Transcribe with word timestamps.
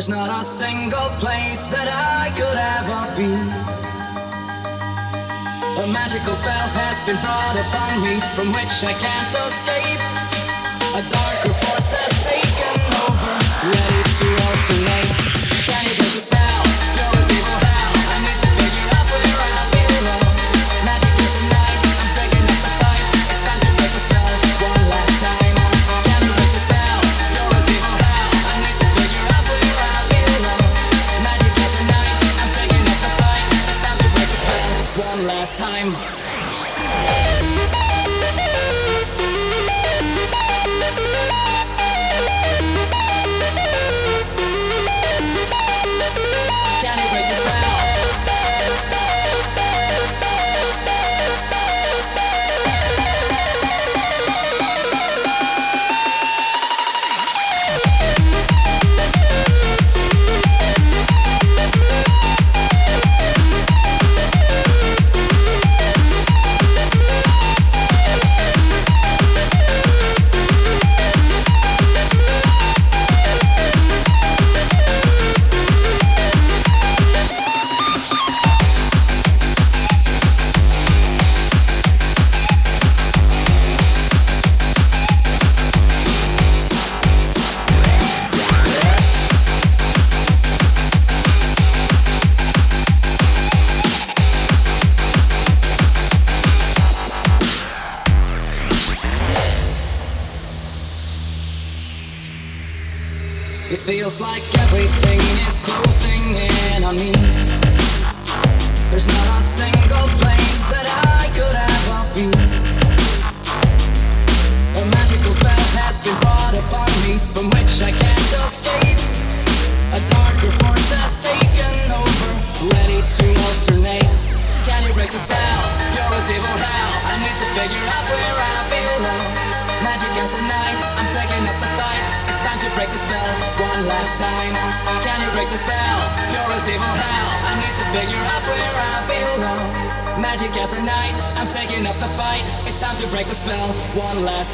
There's 0.00 0.08
not 0.08 0.30
a 0.30 0.42
single 0.42 1.10
place 1.20 1.68
that 1.68 1.84
I 1.84 2.32
could 2.32 2.56
ever 2.56 3.04
be. 3.20 3.28
A 5.76 5.86
magical 5.92 6.32
spell 6.32 6.68
has 6.72 6.96
been 7.04 7.20
brought 7.20 7.60
upon 7.60 8.00
me 8.00 8.16
from 8.32 8.48
which 8.48 8.80
I 8.80 8.96
can't 8.96 9.32
escape. 9.44 10.00
A 10.96 11.04
darker 11.04 11.52
force 11.52 11.92
has 11.92 12.16
taken 12.24 12.80
over, 12.96 13.34
ready 13.68 14.02
to 14.16 14.26
alternate. 14.48 15.12
Can 15.68 15.84
it 15.84 16.29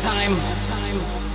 time. 0.07 1.26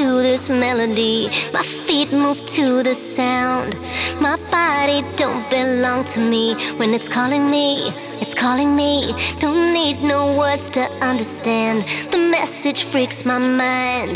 to 0.00 0.22
this 0.22 0.48
melody. 0.48 1.28
My 1.52 1.62
feet 1.62 2.10
move 2.10 2.38
to 2.56 2.82
the 2.82 2.94
sound. 2.94 3.74
My 4.18 4.36
body 4.50 5.04
don't 5.16 5.44
belong 5.50 6.04
to 6.14 6.20
me. 6.20 6.54
When 6.78 6.94
it's 6.94 7.08
calling 7.08 7.50
me, 7.50 7.92
it's 8.22 8.34
calling 8.34 8.74
me. 8.74 9.14
Don't 9.38 9.74
need 9.74 10.02
no 10.02 10.20
words 10.38 10.70
to 10.70 10.82
understand. 11.10 11.82
The 12.12 12.18
message 12.36 12.84
freaks 12.84 13.26
my 13.26 13.38
mind. 13.38 14.14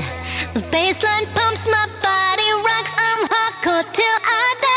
The 0.54 0.62
bassline 0.72 1.26
pumps 1.34 1.66
my 1.76 1.86
body, 2.08 2.48
rocks. 2.68 2.94
I'm 3.08 3.22
hardcore 3.32 3.86
till 3.92 4.18
I 4.40 4.54
die. 4.60 4.73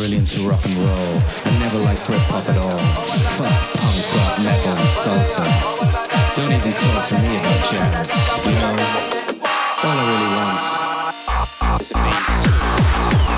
really 0.00 0.16
into 0.16 0.40
rock 0.48 0.64
and 0.64 0.74
roll. 0.76 1.20
I 1.44 1.58
never 1.58 1.78
liked 1.80 2.00
Britpop 2.02 2.48
at 2.48 2.56
all. 2.56 2.78
Fuck 3.36 3.52
punk 3.76 4.00
rock, 4.16 4.38
metal, 4.40 4.72
and 4.72 4.88
salsa. 4.88 5.44
Don't 6.36 6.52
even 6.52 6.72
talk 6.72 7.04
to 7.08 7.14
me 7.20 7.36
about 7.36 7.60
jazz. 7.70 8.08
You 8.46 8.52
know, 8.60 8.76
all 9.84 9.96
I 9.98 10.04
really 10.10 10.30
want 10.36 11.80
is 11.82 11.90
a 11.90 11.94
beat. 11.94 13.29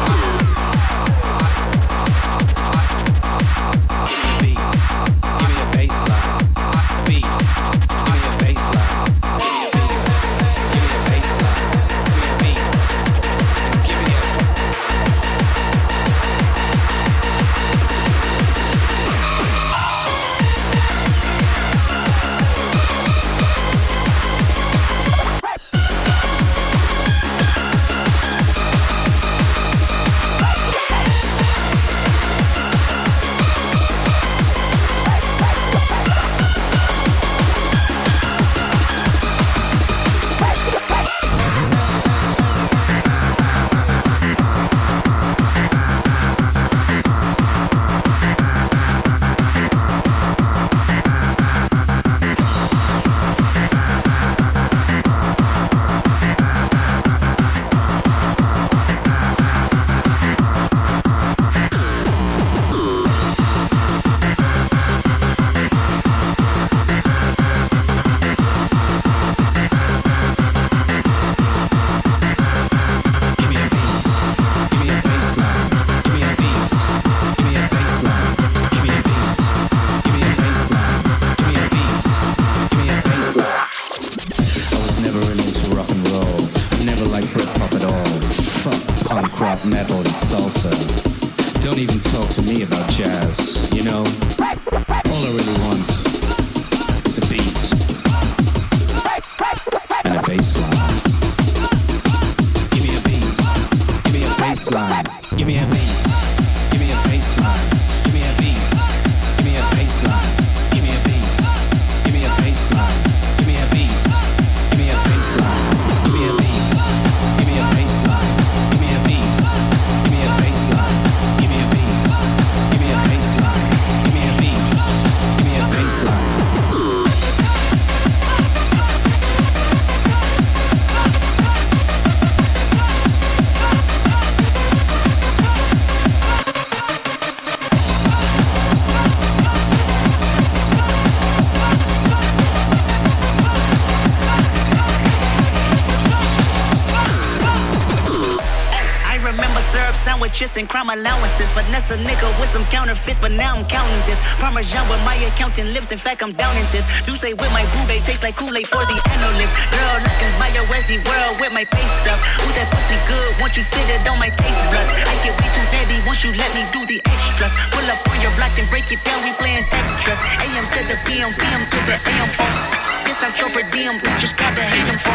Crime 151.33 151.49
allowances. 151.49 151.51
Vanessa 151.53 151.97
nigga 151.97 152.29
with 152.41 152.49
some 152.49 152.65
counterfeits, 152.67 153.19
but 153.19 153.33
now 153.33 153.55
I'm 153.55 153.65
counting 153.67 154.03
this. 154.07 154.21
Parmesan 154.39 154.89
with 154.89 155.03
my 155.05 155.17
accountant 155.17 155.71
lips. 155.73 155.93
In 155.93 155.99
fact, 155.99 156.23
I'm 156.23 156.33
down 156.33 156.57
in 156.57 156.67
this. 156.73 156.87
You 157.07 157.17
say 157.17 157.33
with 157.35 157.53
my 157.53 157.65
boo 157.73 157.85
tastes 158.03 158.23
like 158.23 158.37
Kool-Aid 158.37 158.67
for 158.67 158.83
the 158.85 158.97
analyst. 159.13 159.55
Girl, 159.73 159.97
looking 160.03 160.33
by 160.39 160.49
your 160.55 160.67
Westy 160.69 160.99
world 161.09 161.41
with 161.41 161.53
my 161.53 161.65
face 161.65 161.93
stuff. 162.03 162.21
Ooh, 162.43 162.53
that 162.57 162.69
pussy 162.73 162.99
good. 163.09 163.41
Once 163.41 163.57
you 163.57 163.63
sit 163.63 163.85
it 163.89 164.07
on 164.09 164.19
my 164.19 164.29
taste 164.29 164.63
buds. 164.73 164.91
I 164.93 165.15
get 165.25 165.35
way 165.37 165.49
too 165.53 165.67
heavy 165.73 165.99
once 166.07 166.23
you 166.25 166.33
let 166.37 166.51
me 166.55 166.65
do 166.73 166.85
the 166.87 167.01
extras. 167.05 167.53
Pull 167.73 167.87
up 167.89 168.01
on 168.09 168.19
your 168.21 168.33
block 168.37 168.57
and 168.59 168.69
break 168.71 168.91
it 168.91 169.01
down. 169.05 169.23
We 169.25 169.33
playing 169.37 169.65
Tetris. 169.65 170.21
AM 170.43 170.65
to 170.73 170.81
the 170.89 170.97
PM, 171.07 171.31
PM 171.37 171.63
to 171.69 171.79
the 171.89 171.97
AM 171.97 172.92
I'm 173.23 173.31
your 173.39 173.51
per 173.51 173.63
diem. 173.71 173.95
Just 174.19 174.37
gotta 174.37 174.63
hate 174.63 174.89
'em 174.89 174.99
for. 174.99 175.15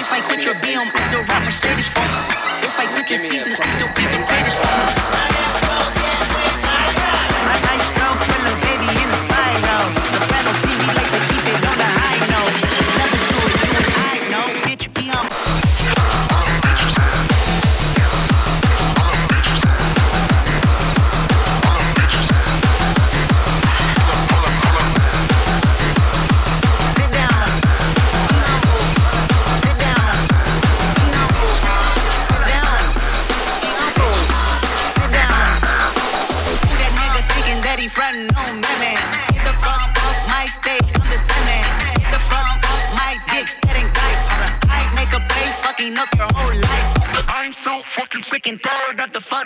If 0.00 0.12
I 0.12 0.20
quit 0.20 0.44
your 0.44 0.56
BM, 0.56 0.82
I 0.82 1.00
still 1.06 1.22
rock 1.22 1.44
Mercedes 1.44 1.86
phone. 1.86 2.10
If 2.62 2.76
I 2.80 2.86
quit 2.86 3.06
the 3.06 3.18
season, 3.18 3.52
I 3.62 3.70
still 3.70 3.88
be 3.94 4.02
the 4.02 4.18
greatest 4.26 4.58
phone. 4.58 5.55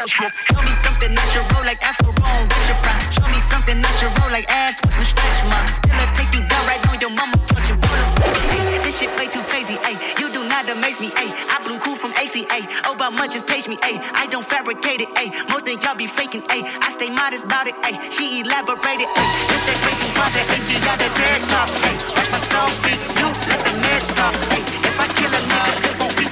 Tired 0.00 0.32
of 0.32 0.32
the 0.32 0.32
Photoshop. 0.32 0.32
Show 0.48 0.62
me 0.62 0.72
something 0.72 1.14
natural 1.14 1.64
like 1.64 1.82
Afro 1.82 2.12
on 2.24 2.48
Richard 2.48 2.80
Pryor. 2.82 3.12
Show 3.12 3.28
me 3.28 3.40
something 3.40 3.80
natural 3.80 4.30
like 4.30 4.46
ass 4.48 4.80
with 4.82 4.94
some 4.94 5.04
stretch 5.04 5.40
marks. 5.50 5.76
Still 5.76 5.92
I 5.92 6.06
take 6.14 6.32
you 6.34 6.42
down 6.46 6.66
right 6.66 6.80
on 6.88 7.00
your 7.00 7.12
mama 7.14 7.36
touch 7.48 7.68
you 7.68 7.76
I'm 7.76 8.82
This 8.82 8.98
shit 8.98 9.10
way 9.18 9.26
too 9.28 9.42
crazy, 9.50 9.74
ayy. 9.84 9.96
You 10.20 10.32
do 10.32 10.46
not 10.48 10.68
amaze 10.68 11.00
me, 11.00 11.10
ayy. 11.10 11.32
I 11.50 11.60
blew 11.64 11.78
cool 11.80 11.96
from 11.96 12.12
ACA. 12.12 12.60
Oh, 12.86 12.96
much 13.10 13.32
just 13.32 13.46
page 13.46 13.68
me, 13.68 13.76
ayy. 13.88 14.00
I 14.14 14.26
don't 14.26 14.46
fabricate 14.46 15.00
it, 15.00 15.10
ayy. 15.16 15.32
Most 15.50 15.68
of 15.68 15.82
y'all 15.82 15.96
be 15.96 16.06
faking, 16.06 16.42
ayy. 16.48 16.62
I 16.80 16.90
stay 16.90 17.10
modest 17.10 17.44
about 17.44 17.66
it, 17.66 17.74
ayy. 17.82 17.96
She 18.12 18.40
elaborated, 18.40 19.08
ayy. 19.08 19.30
This 19.48 19.62
that 19.66 19.78
crazy 19.84 20.08
project, 20.16 20.46
ain't 20.54 20.66
you 20.70 20.78
got 20.84 20.98
the 20.98 21.08
tear 21.16 21.36
tops, 21.50 21.74
ayy. 21.84 21.96
Watch 22.16 22.30
my 22.30 22.38
soul 22.38 22.68
speak, 22.80 23.00
you 23.18 23.28
let 23.50 23.60
the 23.66 23.72
mess 23.84 24.04
stop, 24.08 24.34
ayy. 24.54 24.64
If 24.86 24.96
I 25.00 25.06
kill 25.18 25.32
a 25.34 25.40
nigga, 25.50 25.72
it 25.90 25.94
won't 26.00 26.16
be 26.16 26.29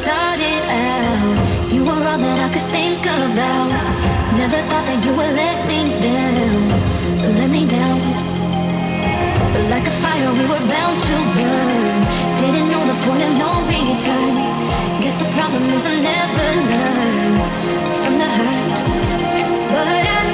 started 0.00 0.62
out, 0.72 1.72
you 1.72 1.84
were 1.84 2.02
all 2.10 2.20
that 2.24 2.38
I 2.46 2.48
could 2.54 2.68
think 2.72 3.04
about. 3.04 3.68
Never 4.40 4.60
thought 4.68 4.86
that 4.88 5.00
you 5.04 5.12
would 5.12 5.34
let 5.36 5.58
me 5.68 5.92
down, 6.00 6.60
let 7.36 7.50
me 7.56 7.62
down. 7.68 8.00
Like 9.68 9.86
a 9.92 9.94
fire, 10.00 10.32
we 10.40 10.44
were 10.52 10.64
bound 10.72 10.96
to 11.08 11.16
burn. 11.36 11.98
Didn't 12.40 12.68
know 12.72 12.84
the 12.92 12.98
point 13.04 13.22
of 13.28 13.32
no 13.44 13.50
return. 13.68 14.34
Guess 15.02 15.16
the 15.20 15.28
problem 15.36 15.64
is 15.76 15.84
I 15.84 15.94
never 16.12 16.48
learned 16.72 17.38
from 18.00 18.14
the 18.22 18.28
hurt, 18.38 18.76
but 19.72 20.06
I. 20.16 20.29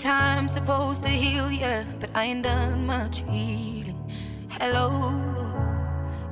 time's 0.00 0.52
supposed 0.52 1.02
to 1.02 1.10
heal 1.10 1.52
ya, 1.52 1.84
but 2.00 2.08
I 2.14 2.24
ain't 2.24 2.44
done 2.44 2.86
much 2.86 3.22
healing. 3.28 4.00
Hello, 4.48 5.12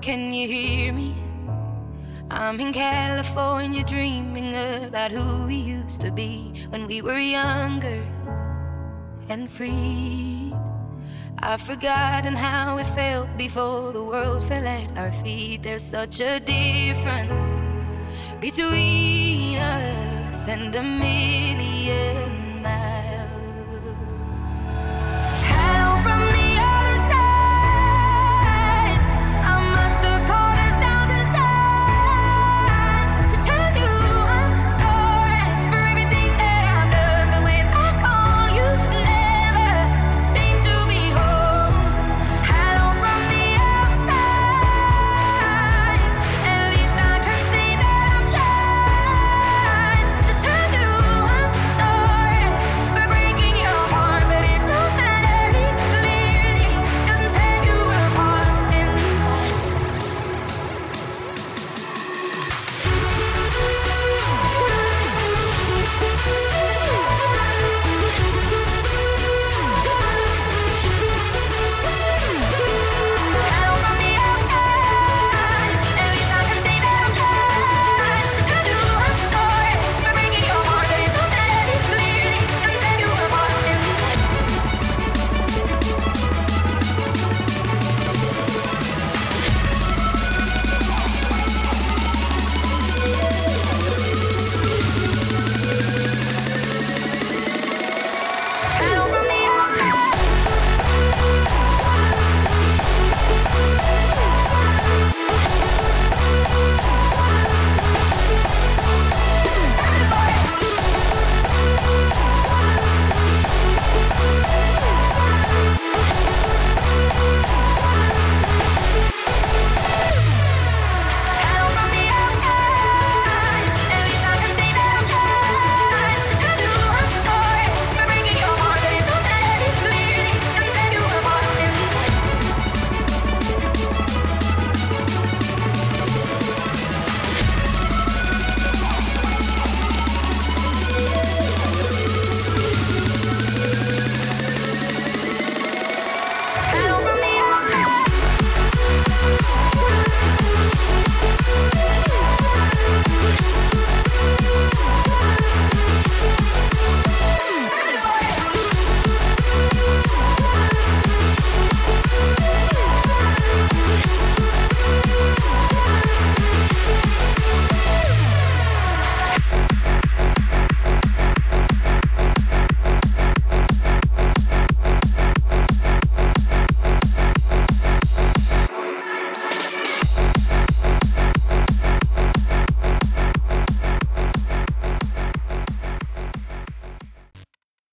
can 0.01 0.33
you 0.33 0.49
hear 0.49 0.93
me? 0.93 1.15
I'm 2.31 2.59
in 2.61 2.73
California 2.73 3.85
dreaming 3.85 4.57
about 4.87 5.11
who 5.11 5.47
we 5.47 5.57
used 5.57 6.01
to 6.01 6.11
be 6.11 6.55
when 6.71 6.87
we 6.87 7.03
were 7.03 7.19
younger 7.19 8.07
and 9.29 9.51
free. 9.51 10.55
I've 11.41 11.61
forgotten 11.61 12.35
how 12.35 12.79
it 12.79 12.87
felt 12.87 13.29
before 13.37 13.93
the 13.93 14.03
world 14.03 14.45
fell 14.45 14.67
at 14.67 14.97
our 14.97 15.13
feet. 15.13 15.63
There's 15.63 15.85
such 15.85 16.21
a 16.21 16.41
difference 16.41 17.45
between 18.41 19.59
us 19.59 20.49
and 20.49 20.75
a 20.75 20.83
million. 20.83 22.28